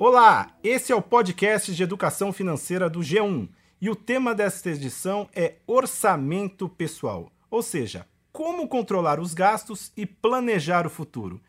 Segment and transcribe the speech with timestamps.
[0.00, 3.48] Olá, esse é o podcast de educação financeira do G1
[3.80, 10.06] e o tema desta edição é orçamento pessoal, ou seja, como controlar os gastos e
[10.06, 11.40] planejar o futuro.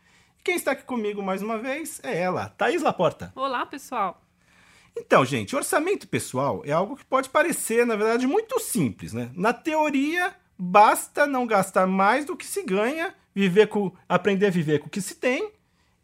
[0.42, 3.32] Quem está aqui comigo mais uma vez é ela, Thaís Laporta.
[3.36, 4.20] Olá, pessoal.
[4.98, 9.30] Então, gente, orçamento pessoal é algo que pode parecer, na verdade, muito simples, né?
[9.32, 14.80] Na teoria, basta não gastar mais do que se ganha, viver com, aprender a viver
[14.80, 15.52] com o que se tem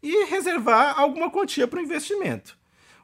[0.09, 2.57] e reservar alguma quantia para o investimento.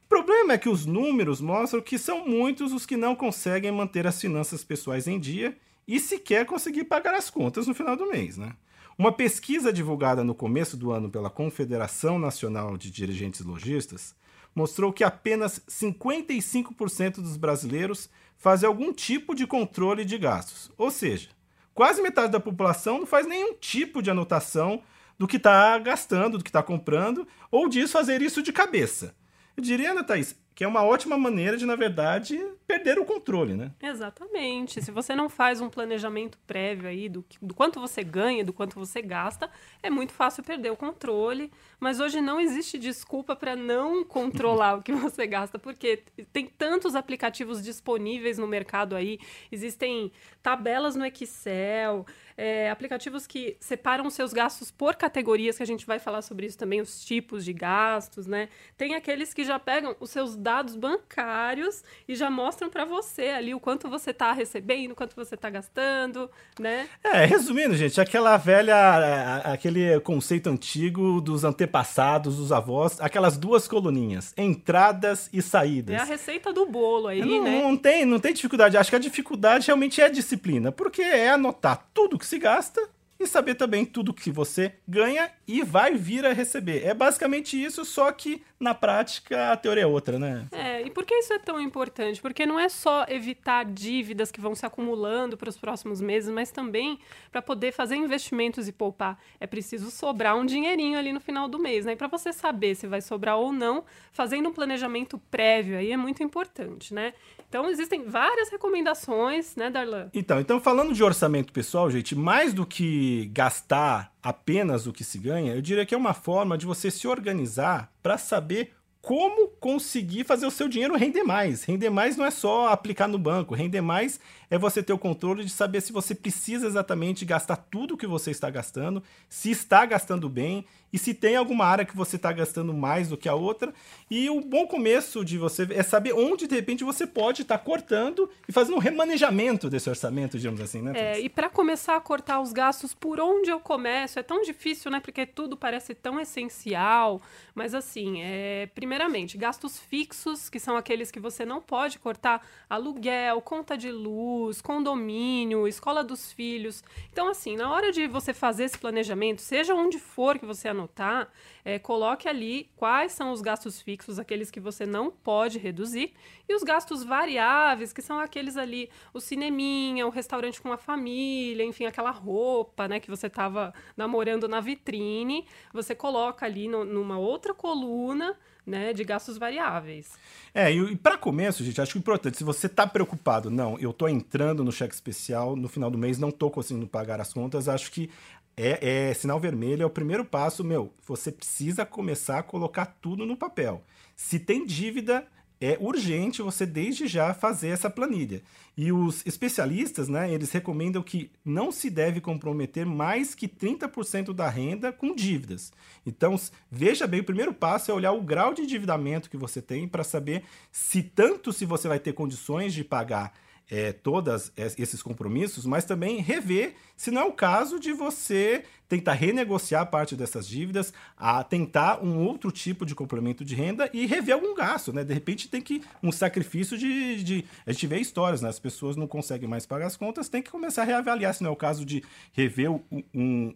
[0.05, 4.05] O problema é que os números mostram que são muitos os que não conseguem manter
[4.05, 8.37] as finanças pessoais em dia e sequer conseguir pagar as contas no final do mês,
[8.37, 8.53] né?
[8.97, 14.15] Uma pesquisa divulgada no começo do ano pela Confederação Nacional de Dirigentes Logistas
[14.53, 18.07] mostrou que apenas 55% dos brasileiros
[18.37, 20.71] fazem algum tipo de controle de gastos.
[20.77, 21.29] Ou seja,
[21.73, 24.83] quase metade da população não faz nenhum tipo de anotação
[25.17, 29.15] do que está gastando, do que está comprando, ou diz fazer isso de cabeça.
[29.55, 33.55] Eu diria, Ana Thaís, que é uma ótima maneira de, na verdade, perder o controle,
[33.55, 33.71] né?
[33.81, 34.81] Exatamente.
[34.81, 38.79] Se você não faz um planejamento prévio aí do, do quanto você ganha, do quanto
[38.79, 39.49] você gasta,
[39.81, 41.51] é muito fácil perder o controle.
[41.79, 46.95] Mas hoje não existe desculpa para não controlar o que você gasta, porque tem tantos
[46.95, 49.19] aplicativos disponíveis no mercado aí,
[49.51, 55.85] existem tabelas no Excel, é, aplicativos que separam seus gastos por categorias, que a gente
[55.85, 58.49] vai falar sobre isso também, os tipos de gastos, né?
[58.77, 63.55] Tem aqueles que já pegam os seus dados bancários e já mostram para você ali
[63.55, 66.87] o quanto você está recebendo, o quanto você está gastando, né?
[67.03, 74.33] É, resumindo, gente, aquela velha, aquele conceito antigo dos antepassados, dos avós, aquelas duas coluninhas,
[74.37, 75.95] entradas e saídas.
[75.95, 77.61] É a receita do bolo aí, não, né?
[77.61, 78.77] Não tem, não tem dificuldade.
[78.77, 82.81] Acho que a dificuldade realmente é a disciplina, porque é anotar tudo que se gasta
[83.23, 86.83] e saber também tudo que você ganha e vai vir a receber.
[86.83, 90.47] É basicamente isso, só que na prática a teoria é outra, né?
[90.51, 92.21] É, e por que isso é tão importante?
[92.21, 96.49] Porque não é só evitar dívidas que vão se acumulando para os próximos meses, mas
[96.49, 96.97] também
[97.31, 99.19] para poder fazer investimentos e poupar.
[99.39, 101.91] É preciso sobrar um dinheirinho ali no final do mês, né?
[101.91, 105.97] E para você saber se vai sobrar ou não, fazendo um planejamento prévio aí é
[105.97, 107.13] muito importante, né?
[107.49, 110.09] Então existem várias recomendações, né, Darlan?
[110.13, 115.17] Então, então falando de orçamento pessoal, gente, mais do que gastar apenas o que se
[115.17, 118.73] ganha, eu diria que é uma forma de você se organizar para saber
[119.03, 121.65] como conseguir fazer o seu dinheiro render mais.
[121.65, 124.17] Render mais não é só aplicar no banco, render mais
[124.49, 128.31] é você ter o controle de saber se você precisa exatamente gastar tudo que você
[128.31, 132.71] está gastando, se está gastando bem e se tem alguma área que você está gastando
[132.71, 133.73] mais do que a outra.
[134.11, 137.63] E o bom começo de você é saber onde de repente você pode estar tá
[137.63, 140.93] cortando e fazendo um remanejamento desse orçamento, digamos assim, né?
[140.95, 144.19] É, e para começar a cortar os gastos, por onde eu começo?
[144.19, 144.99] É tão difícil, né?
[144.99, 147.19] Porque tudo parece tão essencial.
[147.55, 153.41] Mas assim, é, primeiramente, gastos fixos, que são aqueles que você não pode cortar, aluguel,
[153.41, 156.83] conta de luz, condomínio, escola dos filhos.
[157.11, 161.27] Então, assim, na hora de você fazer esse planejamento, seja onde for que você anotar,
[161.65, 166.13] é, coloque ali quais são os gastos fixos, aqueles que você não pode reduzir,
[166.47, 171.63] e os gastos variáveis, que são aqueles ali, o cineminha, o restaurante com a família,
[171.63, 177.17] enfim, aquela roupa, né, que você estava namorando na vitrine, você coloca ali no, numa
[177.17, 180.11] outra coluna, né, de gastos variáveis.
[180.53, 184.07] É, e, e para começo, gente, acho importante, se você está preocupado, não, eu estou
[184.07, 187.91] entrando no cheque especial, no final do mês não estou conseguindo pagar as contas, acho
[187.91, 188.09] que
[188.55, 190.93] é, é, sinal vermelho, é o primeiro passo, meu.
[191.07, 193.83] Você precisa começar a colocar tudo no papel.
[194.15, 195.25] Se tem dívida,
[195.63, 198.41] é urgente você desde já fazer essa planilha.
[198.75, 204.49] E os especialistas, né, eles recomendam que não se deve comprometer mais que 30% da
[204.49, 205.71] renda com dívidas.
[206.05, 206.37] Então,
[206.69, 210.03] veja bem, o primeiro passo é olhar o grau de endividamento que você tem para
[210.03, 213.33] saber se tanto se você vai ter condições de pagar
[213.69, 219.13] é, todos esses compromissos, mas também rever se não é o caso de você tentar
[219.13, 224.35] renegociar parte dessas dívidas, a tentar um outro tipo de complemento de renda e rever
[224.35, 225.03] algum gasto, né?
[225.03, 228.49] De repente tem que um sacrifício de, de a gente vê histórias, né?
[228.49, 231.49] As pessoas não conseguem mais pagar as contas, tem que começar a reavaliar se não
[231.49, 232.03] é o caso de
[232.33, 232.81] rever um,
[233.13, 233.53] um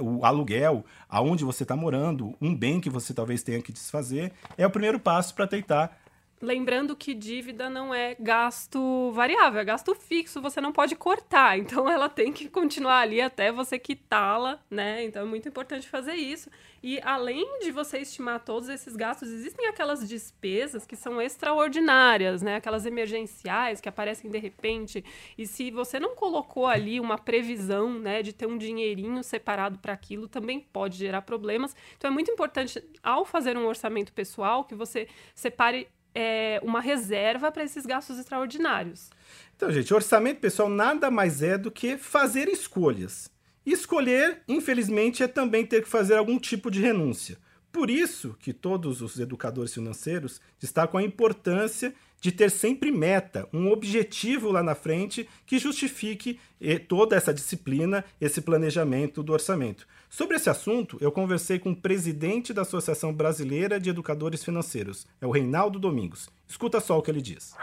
[0.00, 4.66] o aluguel, aonde você está morando, um bem que você talvez tenha que desfazer, é
[4.66, 5.99] o primeiro passo para tentar
[6.42, 11.58] Lembrando que dívida não é gasto variável, é gasto fixo, você não pode cortar.
[11.70, 15.04] Então ela tem que continuar ali até você quitá-la, né?
[15.04, 16.50] Então é muito importante fazer isso.
[16.82, 22.56] E além de você estimar todos esses gastos, existem aquelas despesas que são extraordinárias, né?
[22.56, 25.04] Aquelas emergenciais que aparecem de repente.
[25.36, 29.92] E se você não colocou ali uma previsão, né, de ter um dinheirinho separado para
[29.92, 31.76] aquilo, também pode gerar problemas.
[31.98, 37.50] Então é muito importante ao fazer um orçamento pessoal que você separe é, uma reserva
[37.50, 39.10] para esses gastos extraordinários.
[39.56, 43.30] Então, gente, orçamento pessoal nada mais é do que fazer escolhas.
[43.64, 47.38] escolher, infelizmente, é também ter que fazer algum tipo de renúncia.
[47.70, 53.70] Por isso que todos os educadores financeiros destacam a importância de ter sempre meta, um
[53.70, 59.86] objetivo lá na frente que justifique eh, toda essa disciplina, esse planejamento do orçamento.
[60.08, 65.26] Sobre esse assunto, eu conversei com o presidente da Associação Brasileira de Educadores Financeiros, é
[65.26, 66.28] o Reinaldo Domingos.
[66.46, 67.54] Escuta só o que ele diz.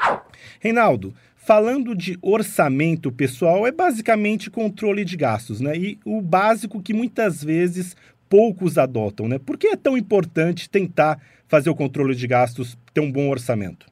[0.59, 5.77] Reinaldo, falando de orçamento pessoal, é basicamente controle de gastos, né?
[5.77, 7.95] E o básico que muitas vezes
[8.29, 9.37] poucos adotam, né?
[9.37, 13.85] Por que é tão importante tentar fazer o controle de gastos, ter um bom orçamento?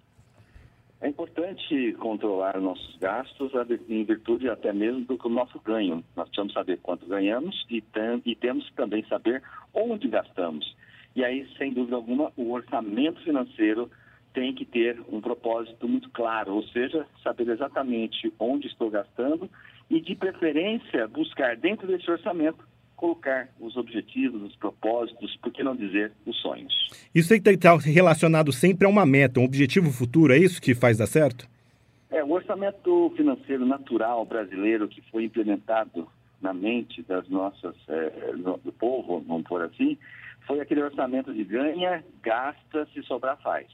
[1.06, 3.52] É importante controlar nossos gastos
[3.88, 6.04] em virtude até mesmo do nosso ganho.
[6.16, 10.76] Nós precisamos saber quanto ganhamos e, tem, e temos que também saber onde gastamos.
[11.16, 13.88] E aí, sem dúvida alguma, o orçamento financeiro
[14.34, 19.48] tem que ter um propósito muito claro, ou seja, saber exatamente onde estou gastando
[19.88, 25.76] e, de preferência, buscar dentro desse orçamento colocar os objetivos, os propósitos, por que não
[25.76, 26.74] dizer os sonhos.
[27.14, 30.74] Isso tem que estar relacionado sempre a uma meta, um objetivo futuro, é isso que
[30.74, 31.48] faz dar certo?
[32.10, 36.08] É, o orçamento financeiro natural brasileiro que foi implementado
[36.42, 38.34] na mente das nossas, é,
[38.64, 39.98] do povo, vamos por assim,
[40.46, 43.68] foi aquele orçamento de ganha, gasta, se sobrar faz.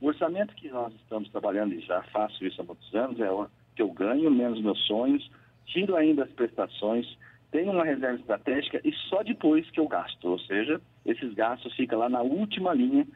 [0.00, 3.46] O orçamento que nós estamos trabalhando, e já faço isso há muitos anos, é o
[3.74, 5.30] que eu ganho menos meus sonhos,
[5.66, 7.06] tiro ainda as prestações,
[7.52, 10.24] tenho uma reserva estratégica e só depois que eu gasto.
[10.24, 13.06] Ou seja, esses gastos ficam lá na última linha.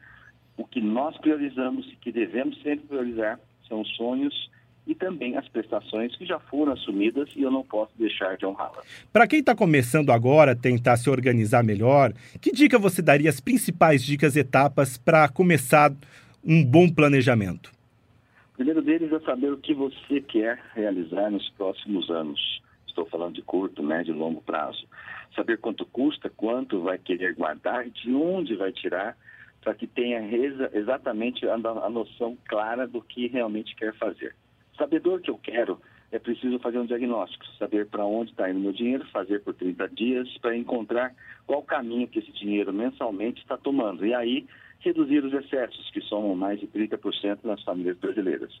[0.55, 4.49] O que nós priorizamos e que devemos sempre priorizar são os sonhos
[4.85, 8.85] e também as prestações que já foram assumidas e eu não posso deixar de honrá-las.
[9.11, 14.01] Para quem está começando agora, tentar se organizar melhor, que dica você daria, as principais
[14.01, 15.91] dicas, etapas para começar
[16.43, 17.71] um bom planejamento?
[18.53, 22.61] O primeiro deles é saber o que você quer realizar nos próximos anos
[22.97, 24.87] estou falando de curto, médio e longo prazo.
[25.35, 29.15] Saber quanto custa, quanto vai querer guardar, de onde vai tirar,
[29.61, 30.19] para que tenha
[30.73, 34.35] exatamente a, noção clara do que realmente quer fazer.
[34.77, 35.79] Sabedor que eu quero,
[36.11, 39.89] é preciso fazer um diagnóstico, saber para onde está indo meu dinheiro, fazer por 30
[39.89, 41.13] dias, para encontrar
[41.45, 44.05] qual caminho que esse dinheiro mensalmente está tomando.
[44.05, 44.47] E aí,
[44.79, 48.53] reduzir os excessos, que somam mais de 30% nas famílias brasileiras.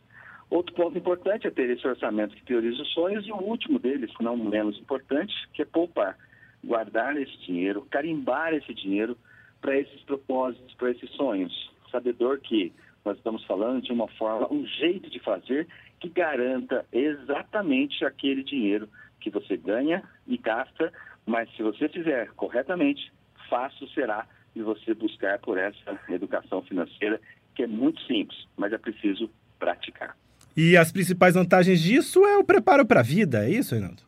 [0.49, 4.11] Outro ponto importante é ter esse orçamento que prioriza os sonhos e o último deles,
[4.19, 6.17] não menos importante, que é poupar,
[6.63, 9.17] guardar esse dinheiro, carimbar esse dinheiro
[9.59, 12.71] para esses propósitos, para esses sonhos, sabedor que
[13.03, 15.67] nós estamos falando de uma forma, um jeito de fazer
[15.99, 18.87] que garanta exatamente aquele dinheiro
[19.19, 20.91] que você ganha e gasta,
[21.25, 23.11] mas se você fizer corretamente,
[23.49, 27.19] fácil será de você buscar por essa educação financeira
[27.55, 30.16] que é muito simples, mas é preciso praticar.
[30.57, 34.01] E as principais vantagens disso é o preparo para a vida, é isso, Reinaldo?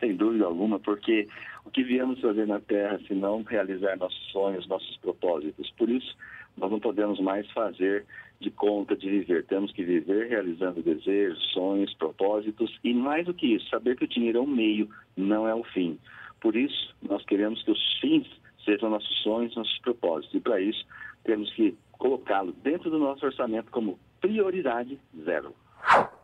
[0.00, 1.28] Sem dúvida alguma, porque
[1.64, 5.72] o que viemos fazer na Terra se não realizar nossos sonhos, nossos propósitos?
[5.78, 6.16] Por isso,
[6.56, 8.04] nós não podemos mais fazer
[8.40, 9.44] de conta de viver.
[9.44, 14.08] Temos que viver realizando desejos, sonhos, propósitos e, mais do que isso, saber que o
[14.08, 15.96] dinheiro é um meio, não é o fim.
[16.40, 18.26] Por isso, nós queremos que os fins
[18.64, 20.34] sejam nossos sonhos, nossos propósitos.
[20.34, 20.84] E, para isso,
[21.22, 25.54] temos que colocá-lo dentro do nosso orçamento como prioridade zero.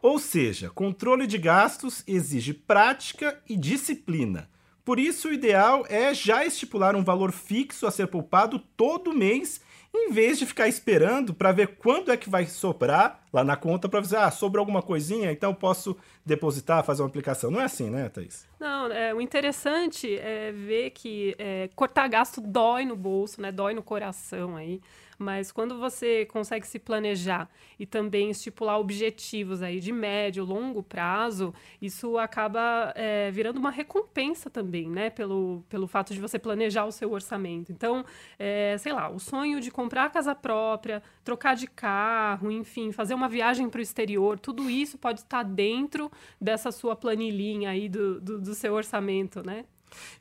[0.02, 4.50] Ou seja, controle de gastos exige prática e disciplina.
[4.84, 9.60] Por isso, o ideal é já estipular um valor fixo a ser poupado todo mês,
[9.94, 13.88] em vez de ficar esperando para ver quando é que vai sobrar lá na conta
[13.88, 17.50] para dizer, ah, sobrou alguma coisinha, então eu posso depositar, fazer uma aplicação.
[17.50, 18.46] Não é assim, né, Thaís?
[18.58, 23.52] Não, é, o interessante é ver que é, cortar gasto dói no bolso, né?
[23.52, 24.80] Dói no coração aí.
[25.18, 31.54] Mas quando você consegue se planejar e também estipular objetivos aí de médio, longo prazo,
[31.80, 35.10] isso acaba é, virando uma recompensa também, né?
[35.10, 37.70] Pelo, pelo fato de você planejar o seu orçamento.
[37.70, 38.04] Então,
[38.38, 43.14] é, sei lá, o sonho de comprar a casa própria, trocar de carro, enfim, fazer
[43.14, 46.10] uma viagem para o exterior, tudo isso pode estar dentro
[46.40, 49.64] dessa sua planilhinha aí do, do, do seu orçamento, né?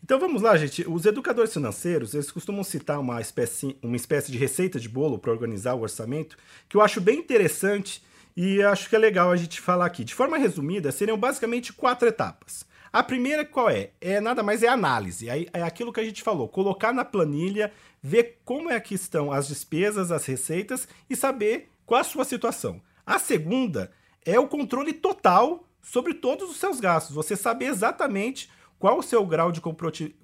[0.04, 0.84] Então vamos lá, gente.
[0.90, 5.32] Os educadores financeiros, eles costumam citar uma espécie, uma espécie de receita de bolo para
[5.32, 6.36] organizar o orçamento,
[6.68, 8.04] que eu acho bem interessante
[8.36, 10.04] e acho que é legal a gente falar aqui.
[10.04, 12.66] De forma resumida, seriam basicamente quatro etapas.
[12.94, 13.92] A primeira qual é?
[14.02, 15.30] É nada mais é análise.
[15.30, 17.72] É, aquilo que a gente falou, colocar na planilha,
[18.02, 22.82] ver como é que estão as despesas, as receitas e saber qual a sua situação.
[23.06, 23.92] A segunda
[24.26, 27.16] é o controle total sobre todos os seus gastos.
[27.16, 29.62] Você saber exatamente qual o seu grau de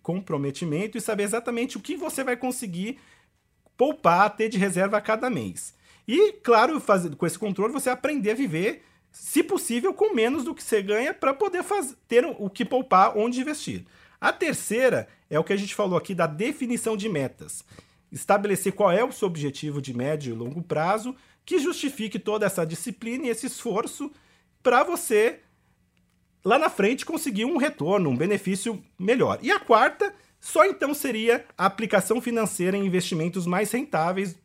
[0.01, 3.00] comprometimento e saber exatamente o que você vai conseguir
[3.77, 5.75] poupar, ter de reserva a cada mês.
[6.07, 6.81] E, claro,
[7.17, 8.83] com esse controle, você aprender a viver,
[9.19, 11.65] se possível, com menos do que você ganha para poder
[12.07, 13.83] ter o que poupar, onde investir.
[14.21, 17.63] A terceira é o que a gente falou aqui da definição de metas.
[18.12, 22.65] Estabelecer qual é o seu objetivo de médio e longo prazo que justifique toda essa
[22.65, 24.12] disciplina e esse esforço
[24.62, 25.39] para você
[26.45, 29.39] lá na frente conseguir um retorno, um benefício melhor.
[29.41, 34.36] E a quarta, só então seria a aplicação financeira em investimentos mais rentáveis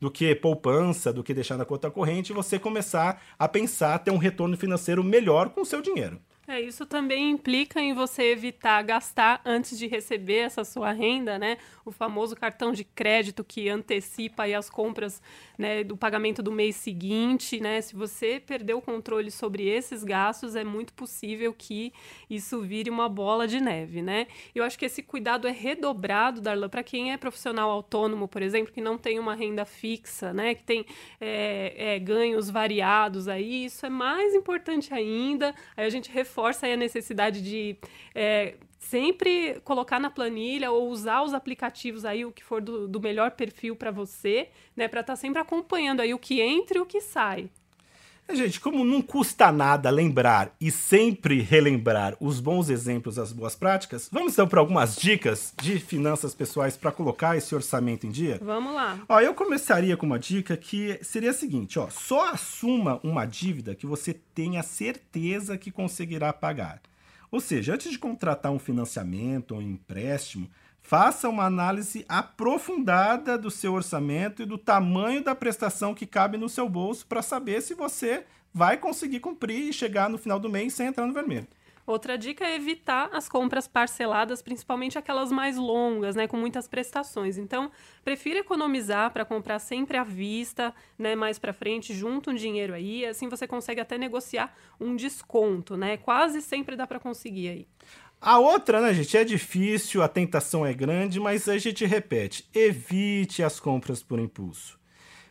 [0.00, 4.16] do que poupança, do que deixar na conta corrente, você começar a pensar ter um
[4.16, 6.18] retorno financeiro melhor com o seu dinheiro.
[6.50, 11.58] É, isso também implica em você evitar gastar antes de receber essa sua renda, né?
[11.84, 15.22] O famoso cartão de crédito que antecipa as compras
[15.56, 17.80] né, do pagamento do mês seguinte, né?
[17.80, 21.92] Se você perder o controle sobre esses gastos, é muito possível que
[22.28, 24.26] isso vire uma bola de neve, né?
[24.52, 28.72] Eu acho que esse cuidado é redobrado, Darlan, para quem é profissional autônomo, por exemplo,
[28.72, 30.56] que não tem uma renda fixa, né?
[30.56, 30.84] Que tem
[31.20, 35.54] é, é, ganhos variados aí, isso é mais importante ainda.
[35.76, 37.76] Aí a gente reforça reforça a necessidade de
[38.14, 42.98] é, sempre colocar na planilha ou usar os aplicativos aí, o que for do, do
[42.98, 44.88] melhor perfil para você, né?
[44.88, 47.50] Para estar tá sempre acompanhando aí o que entra e o que sai.
[48.32, 54.08] Gente, como não custa nada lembrar e sempre relembrar os bons exemplos, as boas práticas,
[54.10, 58.38] vamos então para algumas dicas de finanças pessoais para colocar esse orçamento em dia?
[58.42, 59.00] Vamos lá.
[59.08, 63.74] Ó, eu começaria com uma dica que seria a seguinte, ó, só assuma uma dívida
[63.74, 66.80] que você tenha certeza que conseguirá pagar.
[67.30, 70.48] Ou seja, antes de contratar um financiamento ou um empréstimo,
[70.82, 76.48] Faça uma análise aprofundada do seu orçamento e do tamanho da prestação que cabe no
[76.48, 80.74] seu bolso para saber se você vai conseguir cumprir e chegar no final do mês
[80.74, 81.46] sem entrar no vermelho.
[81.86, 87.36] Outra dica é evitar as compras parceladas, principalmente aquelas mais longas, né, com muitas prestações.
[87.36, 87.70] Então,
[88.04, 93.04] prefira economizar para comprar sempre à vista, né, mais para frente, junta um dinheiro aí,
[93.04, 95.96] assim você consegue até negociar um desconto, né?
[95.96, 97.66] Quase sempre dá para conseguir aí.
[98.20, 103.42] A outra, né, gente, é difícil, a tentação é grande, mas a gente repete: evite
[103.42, 104.78] as compras por impulso.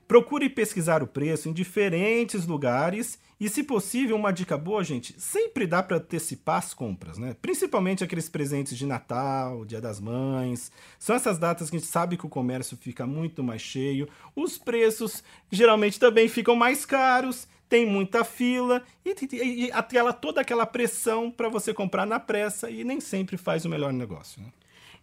[0.08, 5.68] Procure pesquisar o preço em diferentes lugares e, se possível, uma dica boa, gente, sempre
[5.68, 7.36] dá para antecipar as compras, né?
[7.40, 10.72] Principalmente aqueles presentes de Natal, Dia das Mães.
[10.98, 14.10] São essas datas que a gente sabe que o comércio fica muito mais cheio.
[14.36, 20.42] Os preços geralmente também ficam mais caros tem muita fila e, e, e aquela, toda
[20.42, 24.42] aquela pressão para você comprar na pressa e nem sempre faz o melhor negócio.
[24.42, 24.50] Né?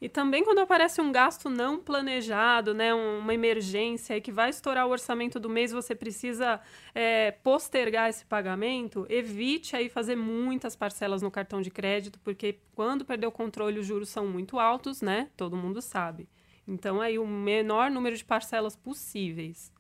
[0.00, 4.90] E também quando aparece um gasto não planejado, né, uma emergência que vai estourar o
[4.90, 6.60] orçamento do mês, você precisa
[6.94, 13.06] é, postergar esse pagamento, evite aí fazer muitas parcelas no cartão de crédito, porque quando
[13.06, 15.30] perder o controle os juros são muito altos, né?
[15.34, 16.28] Todo mundo sabe.
[16.68, 19.72] Então aí o menor número de parcelas possíveis.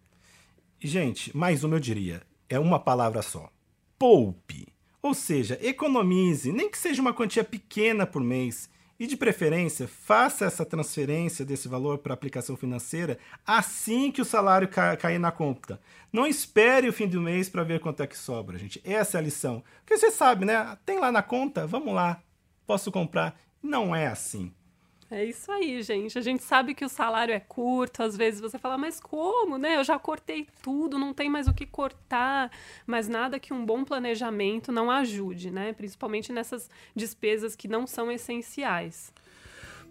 [0.80, 3.50] Gente, mais uma eu diria é uma palavra só:
[3.98, 4.68] poupe.
[5.02, 8.68] Ou seja, economize, nem que seja uma quantia pequena por mês.
[8.98, 14.24] E de preferência, faça essa transferência desse valor para a aplicação financeira assim que o
[14.24, 15.78] salário ca cair na conta.
[16.10, 18.80] Não espere o fim do mês para ver quanto é que sobra, gente.
[18.82, 19.62] Essa é a lição.
[19.80, 20.76] Porque você sabe, né?
[20.86, 22.22] Tem lá na conta, vamos lá,
[22.66, 23.38] posso comprar.
[23.62, 24.50] Não é assim.
[25.08, 26.18] É isso aí, gente.
[26.18, 29.76] A gente sabe que o salário é curto, às vezes você fala, mas como, né?
[29.76, 32.50] Eu já cortei tudo, não tem mais o que cortar.
[32.84, 35.72] Mas nada que um bom planejamento não ajude, né?
[35.72, 39.12] Principalmente nessas despesas que não são essenciais.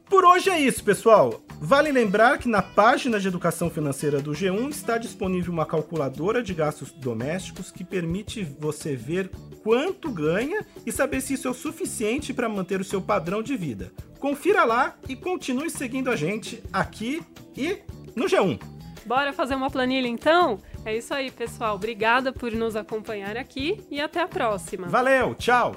[0.09, 1.41] Por hoje é isso, pessoal.
[1.59, 6.53] Vale lembrar que na página de educação financeira do G1 está disponível uma calculadora de
[6.53, 9.31] gastos domésticos que permite você ver
[9.63, 13.55] quanto ganha e saber se isso é o suficiente para manter o seu padrão de
[13.55, 13.91] vida.
[14.19, 17.23] Confira lá e continue seguindo a gente aqui
[17.55, 17.77] e
[18.15, 18.59] no G1.
[19.05, 20.59] Bora fazer uma planilha então?
[20.83, 21.75] É isso aí, pessoal.
[21.75, 24.87] Obrigada por nos acompanhar aqui e até a próxima.
[24.87, 25.75] Valeu, tchau!